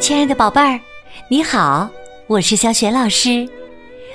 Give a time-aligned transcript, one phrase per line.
[0.00, 0.80] 亲爱的宝贝儿，
[1.28, 1.88] 你好，
[2.26, 3.48] 我是小雪老师，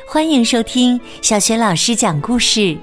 [0.06, 2.78] 欢迎收听小雪老师讲故事，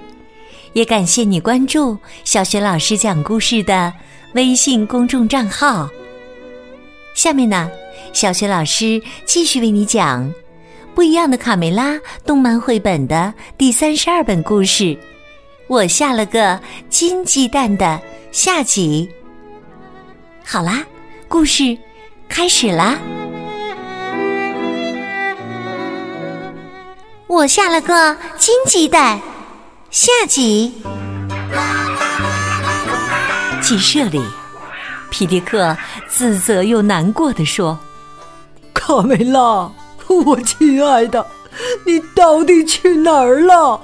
[0.73, 3.93] 也感谢你关注小雪老师讲故事的
[4.33, 5.87] 微信公众账号。
[7.15, 7.71] 下面呢，
[8.15, 10.27] 小雪老师继续为你讲
[10.95, 11.93] 《不一样的卡梅拉》
[12.25, 14.97] 动漫绘本的第三十二本故事。
[15.67, 16.59] 我下了个
[16.89, 18.01] 金鸡蛋的
[18.35, 19.09] 下集。
[20.45, 20.85] 好啦，
[21.29, 21.79] 故事
[22.29, 22.99] 开始啦！
[27.29, 29.21] 我下了个金鸡蛋
[29.89, 30.83] 下集。
[33.63, 34.21] 鸡舍里，
[35.13, 35.77] 皮迪克
[36.09, 37.79] 自责又难过的说
[38.75, 39.71] ：“卡梅拉，
[40.09, 41.25] 我亲爱的，
[41.87, 43.81] 你到底去哪儿了？”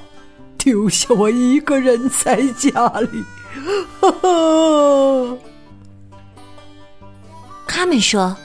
[0.59, 3.25] 丢下我一个人在家里，
[7.67, 8.37] 他们说：“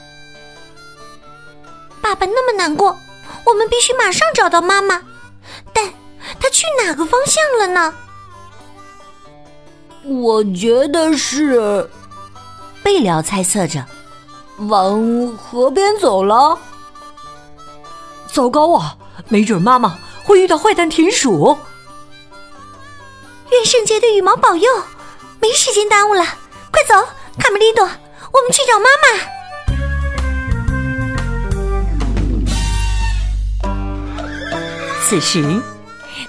[2.02, 2.98] 爸爸那么难过，
[3.46, 5.02] 我们必须马上找到妈妈。
[5.74, 5.86] 但
[6.40, 7.94] 他去哪个方向了呢？”
[10.04, 11.90] 我觉得是，
[12.84, 13.86] 贝辽猜测着，
[14.70, 16.58] 往河边走了。
[18.32, 18.98] 糟糕啊！
[19.30, 21.58] 没准妈妈会遇到坏蛋田鼠。
[23.50, 24.70] 愿圣洁的羽毛保佑！
[25.48, 26.26] 没时间耽误了，
[26.72, 26.96] 快走，
[27.38, 29.08] 卡梅利多，我们去找妈妈。
[35.04, 35.62] 此时，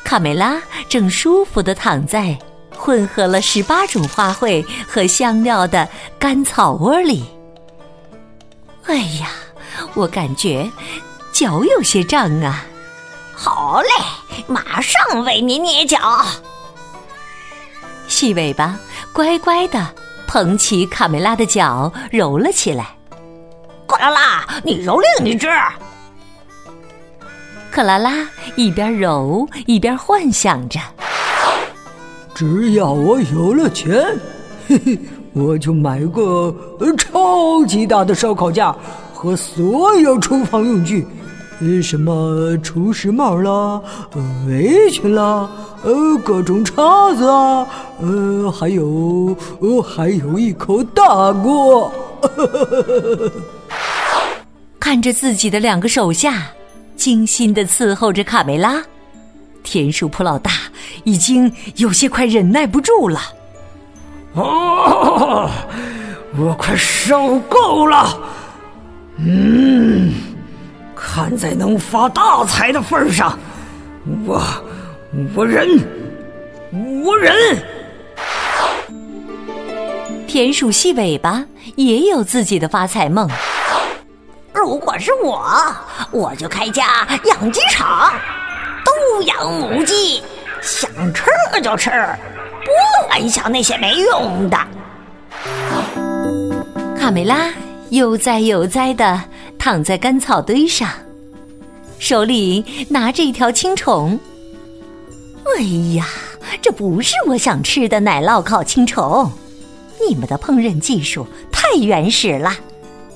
[0.05, 2.39] 卡梅拉正舒服的躺在
[2.77, 7.25] 混合了十八种花卉和香料的干草窝里。
[8.85, 9.31] 哎呀，
[9.95, 10.71] 我感觉
[11.33, 12.67] 脚有些胀啊！
[13.35, 13.89] 好嘞，
[14.47, 16.23] 马上为您捏脚。
[18.09, 18.79] 细尾巴
[19.17, 19.79] 乖乖的
[20.27, 22.89] 捧起卡梅拉的脚揉了起来。
[23.87, 25.49] 克拉拉，你揉另一只。
[27.71, 30.79] 克拉拉一边揉一边幻想着：
[32.35, 34.05] 只要我有了钱，
[34.69, 34.99] 嘿嘿，
[35.33, 36.55] 我就买个
[36.99, 38.77] 超级大的烧烤架
[39.15, 41.07] 和所有厨房用具，
[41.83, 43.81] 什么厨师帽啦，
[44.47, 45.49] 围裙啦。
[45.83, 47.67] 呃，各种叉子啊，
[48.01, 51.93] 呃，还有，呃，还有一口大锅。
[54.81, 56.49] 看着自己的两个手下
[56.97, 58.83] 精心的伺候着卡梅拉，
[59.63, 60.51] 田鼠普老大
[61.05, 63.21] 已经有些快忍耐不住了。
[64.35, 65.49] 哦，
[66.37, 68.19] 我快受够了。
[69.19, 70.13] 嗯，
[71.07, 73.39] 看在能发大财的份上，
[74.27, 74.43] 我。
[75.35, 75.67] 我忍，
[77.05, 77.33] 我忍。
[80.27, 81.43] 田鼠细尾巴
[81.77, 83.31] 也有自己的发财梦。
[84.53, 85.49] 如果是我，
[86.11, 88.13] 我就开家养鸡场，
[88.85, 90.23] 都养母鸡，
[90.61, 91.25] 想吃
[91.63, 91.89] 就吃，
[92.63, 94.59] 不幻想那些没用的。
[96.99, 97.51] 卡梅拉
[97.91, 99.19] 悠哉悠哉的
[99.67, 100.89] 躺在干草堆上，
[101.99, 104.17] 手里拿着一条青虫。
[105.45, 105.63] 哎
[105.97, 106.07] 呀，
[106.63, 109.29] 这不是我想吃的奶酪烤青虫！
[110.09, 112.55] 你们的烹饪技术太原始了，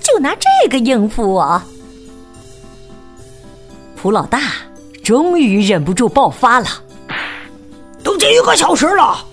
[0.01, 1.63] 就拿这个应付我。
[3.95, 4.41] 蒲老大
[5.05, 6.67] 终于忍不住爆发了，
[8.03, 9.25] 都几个小时了，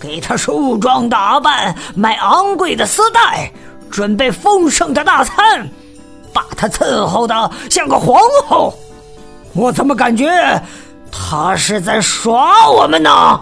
[0.00, 3.52] 给他梳妆打扮，买昂贵的丝带，
[3.90, 5.68] 准备丰盛的大餐，
[6.62, 8.72] 他伺候的像个皇后，
[9.52, 10.30] 我怎么感觉？
[11.10, 13.40] 他是在耍我们呢！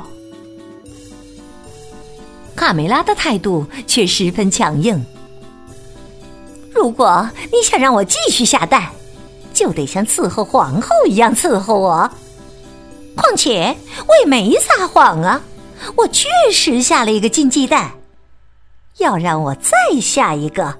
[2.56, 5.04] 卡梅拉的态度却十分强硬。
[6.74, 8.88] 如果你想让我继续下蛋，
[9.52, 12.10] 就得像伺候皇后一样伺候我。
[13.14, 15.42] 况且我也没撒谎啊，
[15.94, 17.90] 我确实下了一个金鸡蛋。
[18.96, 20.74] 要让我再下一个，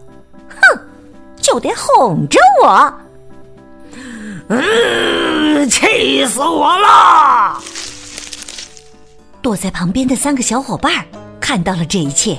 [1.51, 2.95] 就得哄着我。
[4.49, 7.61] 嗯，气死我了！
[9.43, 11.05] 躲在旁边的三个小伙伴
[11.41, 12.39] 看到了这一切，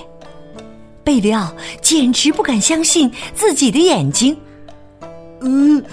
[1.03, 4.37] 贝里奥简直不敢相信自己的眼睛。
[5.41, 5.83] 嗯，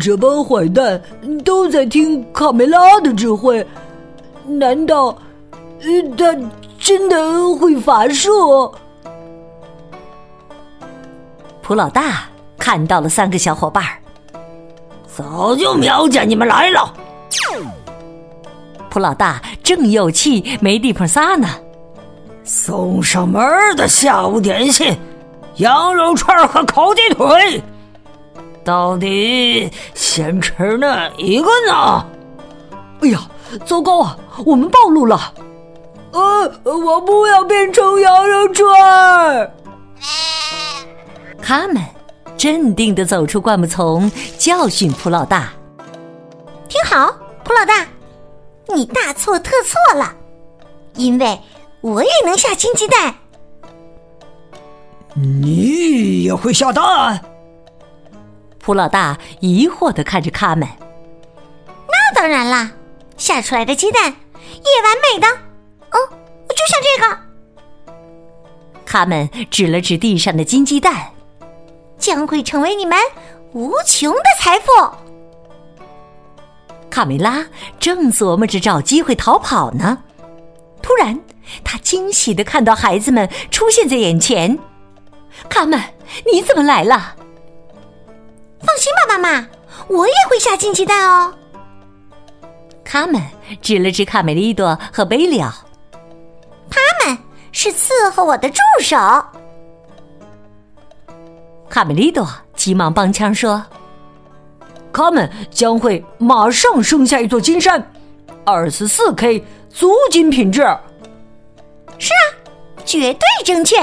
[0.00, 1.00] 这帮坏蛋
[1.44, 3.64] 都在听卡梅拉的指挥，
[4.44, 5.16] 难道
[6.16, 6.36] 他
[6.80, 8.74] 真的会法术？
[11.62, 12.28] 普老大
[12.60, 13.96] 看到了三个小伙伴儿。
[15.08, 16.94] 早就瞄见你们来了，
[18.88, 21.48] 普老大正有气没地方撒呢，
[22.44, 23.42] 送上门
[23.76, 24.96] 的下午点心，
[25.56, 27.62] 羊肉串和烤鸡腿，
[28.64, 32.06] 到底先吃哪一个呢？
[33.02, 33.20] 哎呀，
[33.64, 34.16] 糟糕啊！
[34.46, 35.34] 我们暴露了。
[36.12, 39.52] 呃，我不要变成羊肉串。
[41.42, 41.82] 他们
[42.40, 45.52] 镇定的走出灌木丛，教训普老大
[46.70, 47.14] ：“听好，
[47.44, 47.86] 普老大，
[48.74, 50.14] 你大错特错了，
[50.94, 51.38] 因为
[51.82, 53.14] 我也能下金鸡蛋。
[55.14, 57.20] 你也会下蛋？”
[58.58, 60.66] 普老大疑惑的看着他们
[61.92, 62.72] ：“那当然啦，
[63.18, 65.28] 下出来的鸡蛋也完美的。
[65.28, 65.98] 哦，
[66.48, 67.18] 就像这个。”
[68.86, 71.10] 他们指了指地上的金鸡蛋。
[72.00, 72.98] 将会成为你们
[73.52, 74.72] 无穷的财富。
[76.90, 77.46] 卡梅拉
[77.78, 79.98] 正琢磨着找机会逃跑呢，
[80.82, 81.20] 突然，
[81.62, 84.58] 他惊喜的看到孩子们出现在眼前。
[85.48, 85.80] 卡门，
[86.32, 87.14] 你怎么来了？
[88.60, 89.46] 放心吧，妈妈，
[89.88, 91.32] 我也会下金鸡蛋哦。
[92.82, 93.22] 卡门
[93.62, 95.52] 指了指卡梅利多和贝里奥，
[96.68, 97.16] 他们
[97.52, 98.96] 是伺候我的助手。
[101.70, 103.64] 卡梅利多急忙帮腔说
[104.92, 107.92] ：“他们将会马上生下一座金山，
[108.44, 110.62] 二十四 K 足金品质。”
[111.96, 112.24] 是啊，
[112.84, 113.76] 绝对正确。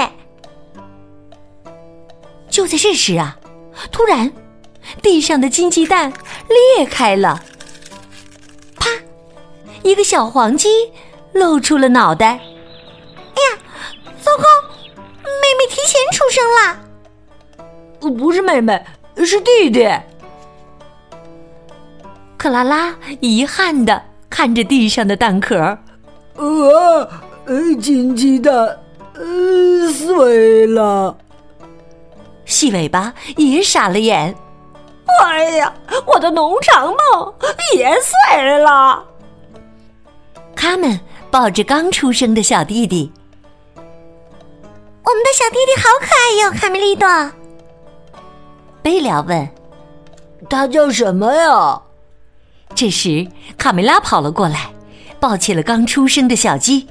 [2.50, 3.38] 就在这时啊，
[3.90, 4.30] 突然，
[5.00, 6.12] 地上的金鸡蛋
[6.76, 7.42] 裂开了，
[8.78, 8.90] 啪！
[9.82, 10.68] 一个小黄鸡
[11.32, 12.26] 露出了脑袋。
[12.28, 13.58] 哎呀，
[14.20, 14.44] 糟糕！
[14.96, 16.87] 妹妹提前出生了。
[18.00, 18.84] 不是妹妹，
[19.24, 19.88] 是弟弟。
[22.36, 24.00] 克拉拉遗憾的
[24.30, 25.76] 看着地上的蛋壳，
[26.36, 27.08] 呃，
[27.80, 28.54] 金鸡蛋，
[29.14, 31.16] 呃，碎了。
[32.44, 34.34] 细尾巴也傻了眼。
[35.24, 35.74] 哎呀，
[36.06, 37.34] 我的农场梦
[37.76, 39.04] 也碎了。
[40.54, 41.00] 他们
[41.30, 43.10] 抱着刚出生的小弟弟。
[43.74, 47.06] 我们的小弟弟好可爱哟，卡梅利多。
[48.88, 49.46] 贝利问
[50.48, 51.78] ：“他叫什么呀？”
[52.74, 54.70] 这时，卡梅拉跑了过来，
[55.20, 56.86] 抱起了刚出生的小鸡。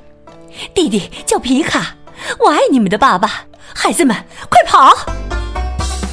[0.76, 1.96] 弟弟叫皮卡，
[2.38, 3.46] 我爱你们的爸爸。
[3.74, 4.16] 孩子们，
[4.48, 4.96] 快跑！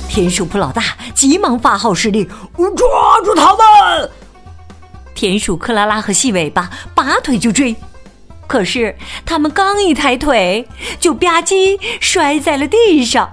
[0.09, 0.83] 田鼠普老大
[1.15, 2.27] 急忙发号施令
[2.57, 4.11] ：“抓住他们！”
[5.15, 7.77] 田鼠克拉拉和细尾巴拔腿就追，
[8.47, 8.97] 可是
[9.27, 10.67] 他们刚一抬腿，
[10.99, 13.31] 就吧唧摔在了地上。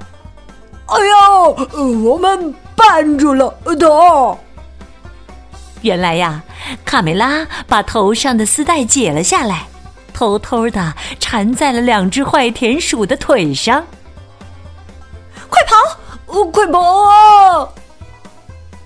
[0.92, 3.50] 哎呦，我们绊住了
[3.80, 4.38] 头。
[5.82, 6.44] 原来呀，
[6.84, 9.68] 卡梅拉把头上的丝带解了下来，
[10.14, 13.84] 偷偷的缠在了两只坏田鼠的腿上。
[15.50, 16.46] 快跑！
[16.52, 17.68] 快跑啊！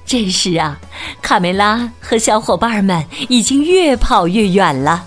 [0.06, 0.80] 这时啊，
[1.24, 5.06] 卡梅拉和小伙伴们已经越跑越远了。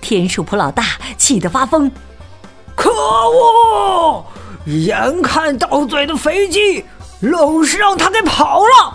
[0.00, 0.84] 田鼠普老大
[1.18, 1.90] 气得发疯，
[2.76, 4.24] 可恶！
[4.66, 6.84] 眼看到嘴的飞机，
[7.20, 8.94] 愣是让他给跑了！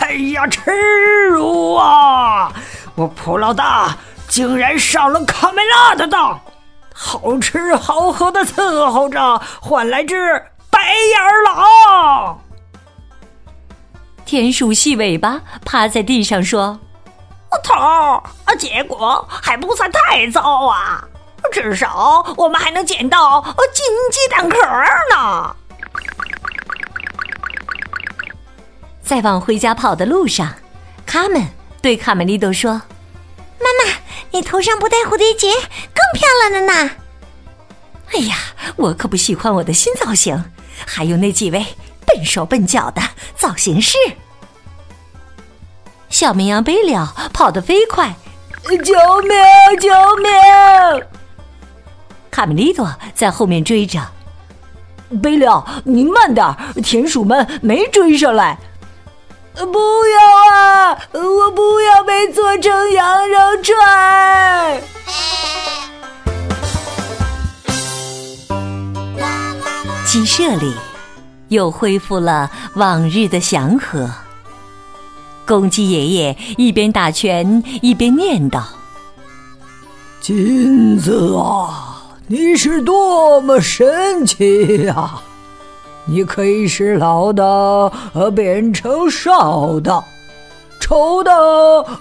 [0.00, 2.52] 哎呀，耻辱啊！
[2.94, 6.40] 我普老大竟然上了卡梅拉的当，
[6.92, 10.14] 好吃好喝的伺候着，换来只
[10.70, 12.38] 白眼狼。
[14.24, 16.78] 田鼠细尾巴趴在地上说
[17.62, 18.22] ：“头儿，
[18.58, 21.04] 结果还不算太糟啊。”
[21.52, 23.42] 至少我们还能捡到
[23.74, 24.58] 金鸡蛋壳
[25.10, 25.56] 呢。
[29.02, 30.54] 在往回家跑的路上，
[31.06, 31.46] 卡门
[31.80, 32.72] 对卡梅利多说
[33.60, 33.92] ：“妈妈，
[34.32, 36.90] 你头上不戴蝴蝶结更漂亮了呢。”
[38.12, 38.36] 哎呀，
[38.76, 40.52] 我可不喜欢我的新造型，
[40.84, 41.64] 还有那几位
[42.06, 43.00] 笨手笨脚的
[43.36, 43.96] 造型师。
[46.08, 48.14] 小绵羊贝了跑得飞快，
[48.84, 49.36] 救命！
[49.80, 51.06] 救命！
[52.36, 53.98] 卡梅利多在后面追着，
[55.22, 58.58] 贝利奥，你慢点，田鼠们没追上来。
[59.54, 60.98] 不要啊！
[61.14, 64.78] 我不要被做成羊肉串。
[70.04, 70.74] 鸡舍里
[71.48, 74.10] 又恢复了往日的祥和。
[75.46, 78.62] 公鸡爷爷一边打拳一边念叨
[80.20, 81.84] ：“金子啊！”
[82.28, 85.20] 你是多么神奇呀！
[86.06, 87.44] 你可以使老的
[88.14, 90.02] 呃变成少的，
[90.80, 91.32] 丑的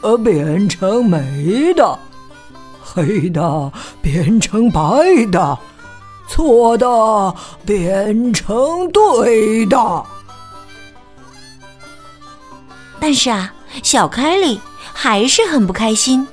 [0.01, 1.99] 呃变成美的，
[2.83, 4.81] 黑的变成白
[5.31, 5.57] 的，
[6.27, 10.03] 错的变成对的。
[12.99, 13.53] 但是啊，
[13.83, 14.59] 小凯里
[14.91, 16.27] 还是很不开心。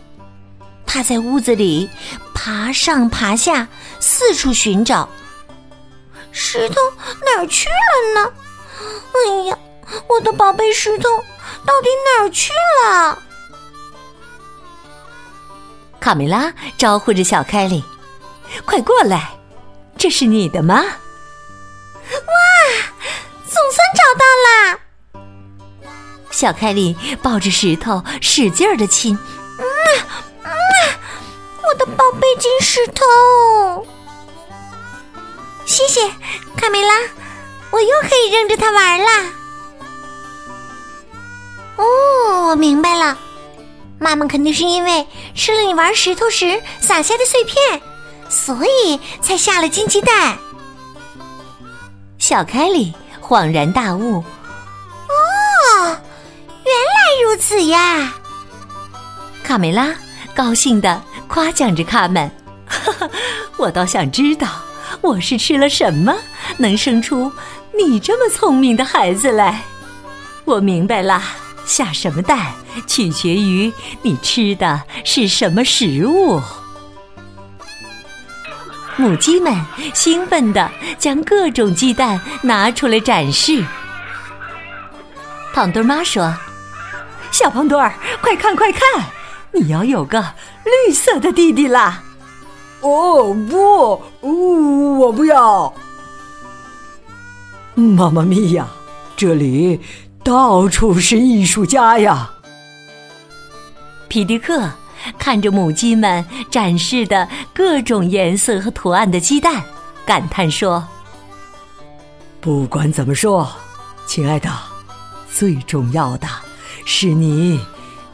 [0.93, 1.89] 他在屋子里
[2.35, 3.67] 爬上爬下，
[3.99, 5.09] 四处寻找。
[6.33, 6.75] 石头
[7.25, 8.31] 哪儿去了呢？
[9.15, 9.57] 哎呀，
[10.07, 11.09] 我的宝贝石头
[11.65, 12.53] 到底哪儿去
[12.85, 13.19] 了？
[15.99, 17.83] 卡梅拉招呼着小凯里
[18.67, 19.31] ：“快过来，
[19.97, 20.75] 这是你的吗？”
[22.13, 22.37] 哇，
[23.47, 24.79] 总算找到啦！
[26.31, 29.19] 小凯里抱着石头使劲儿的亲，
[29.59, 29.65] 嗯，
[31.73, 33.87] 我的宝贝金石头，
[35.65, 36.07] 谢谢
[36.55, 36.95] 卡梅拉，
[37.71, 39.25] 我又可以扔着它玩啦。
[41.77, 43.17] 哦，我明白了，
[43.99, 47.81] 妈妈肯定是因为吃了你玩石头时撒下的碎片，
[48.29, 50.37] 所以才下了金鸡蛋。
[52.19, 54.19] 小凯里恍然大悟。
[54.19, 55.87] 哦，
[56.67, 58.13] 原来如此呀，
[59.43, 59.95] 卡梅拉
[60.35, 62.31] 高兴的夸奖着卡门。
[63.59, 64.49] 我倒想知道，
[65.01, 66.15] 我是吃了什么
[66.57, 67.31] 能生出
[67.77, 69.63] 你这么聪明的孩子来？
[70.45, 71.23] 我明白啦，
[71.65, 72.53] 下什么蛋
[72.87, 73.73] 取决于
[74.03, 76.41] 你吃的是什么食物。
[78.97, 79.55] 母鸡们
[79.95, 83.65] 兴奋的将各种鸡蛋拿出来展示。
[85.55, 86.35] 胖墩妈说。
[87.31, 88.83] 小胖墩儿，快看快看，
[89.53, 90.21] 你要有个
[90.65, 92.03] 绿色的弟弟啦！
[92.81, 94.03] 哦不，
[94.99, 95.73] 我不要！
[97.75, 98.67] 妈妈咪呀，
[99.17, 99.81] 这里
[100.25, 102.31] 到处是艺术家呀！
[104.09, 104.69] 皮迪克
[105.19, 109.63] 看着母鸡们展示的各种颜色和图案的鸡蛋，
[110.05, 110.87] 感叹说
[112.41, 113.49] ：“不管怎么说，
[114.07, 114.51] 亲爱的，
[115.33, 116.27] 最重要的。”
[116.85, 117.61] 是你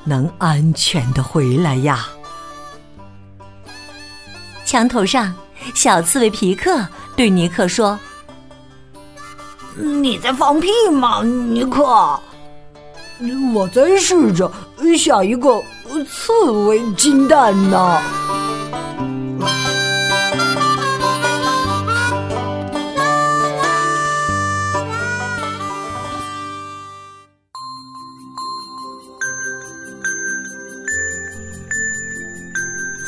[0.09, 2.09] 能安全的回来呀！
[4.65, 5.35] 墙头上，
[5.75, 7.99] 小刺猬皮克对尼克说
[9.77, 12.19] ：“你在放屁吗，尼克？
[13.55, 14.51] 我在试着
[14.97, 15.63] 下一个
[16.09, 18.01] 刺猬金蛋呢。”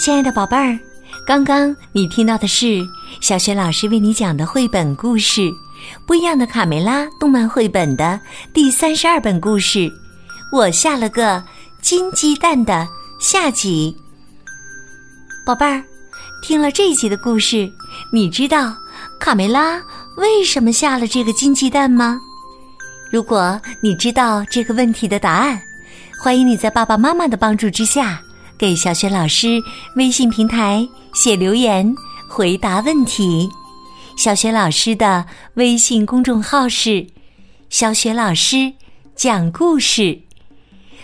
[0.00, 0.78] 亲爱的宝贝儿，
[1.26, 2.80] 刚刚你听到的是
[3.20, 5.42] 小雪老师为你讲的绘本故事
[6.06, 8.18] 《不一样的卡梅拉》动漫绘本的
[8.50, 9.92] 第三十二本故事。
[10.50, 11.44] 我下了个
[11.82, 12.88] 金鸡蛋的
[13.20, 13.94] 下集。
[15.44, 15.84] 宝贝儿，
[16.40, 17.70] 听了这一集的故事，
[18.10, 18.74] 你知道
[19.20, 19.82] 卡梅拉
[20.16, 22.18] 为什么下了这个金鸡蛋吗？
[23.12, 25.60] 如果你知道这个问题的答案，
[26.18, 28.18] 欢迎你在爸爸妈妈的帮助之下。
[28.60, 29.58] 给小雪老师
[29.96, 31.94] 微信平台写留言
[32.28, 33.48] 回答问题。
[34.18, 35.24] 小雪老师的
[35.54, 37.06] 微信公众号是
[37.70, 38.74] “小雪老师
[39.16, 40.20] 讲故事”，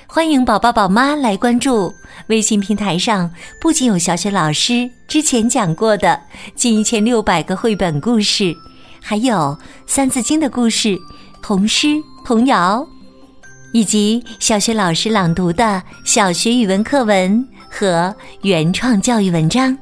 [0.06, 1.90] 欢迎宝宝宝妈来关注。
[2.26, 6.20] 微信平台上不仅有小雪老师之前讲过的
[6.54, 8.54] 近一千六百个绘本故事，
[9.00, 9.34] 还有
[9.86, 10.98] 《三字经》的故事、
[11.40, 12.86] 童诗、童谣。
[13.72, 19.76] 以及小学老师朗读的小学语文课文和原创教育文章，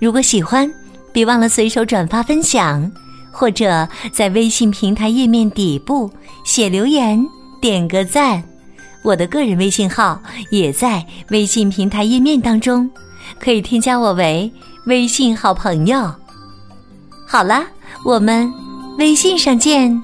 [0.00, 0.70] 如果喜欢，
[1.12, 2.90] 别忘了随手转发分享，
[3.30, 6.10] 或者在微信平台页面底部
[6.44, 7.22] 写留言
[7.60, 8.42] 点个赞。
[9.02, 10.20] 我的个人微信号
[10.50, 12.90] 也在微信平台页面当中，
[13.38, 14.50] 可以添加我为
[14.86, 16.14] 微信好朋友。
[17.26, 17.64] 好了，
[18.04, 18.50] 我们
[18.98, 20.02] 微信上见。